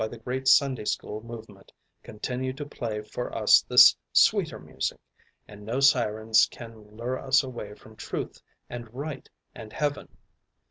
Let 0.01 0.09
the 0.09 0.17
great 0.17 0.47
Sunday 0.47 0.85
school 0.85 1.21
movement 1.21 1.71
continue 2.01 2.53
to 2.53 2.65
play 2.65 3.03
for 3.03 3.31
us 3.37 3.61
this 3.61 3.95
sweeter 4.11 4.57
music, 4.57 4.99
and 5.47 5.63
no 5.63 5.79
sirens 5.79 6.47
can 6.47 6.73
lure 6.97 7.19
us 7.19 7.43
away 7.43 7.75
from 7.75 7.95
truth 7.95 8.41
and 8.67 8.91
right 8.95 9.29
and 9.53 9.71
heaven. 9.71 10.17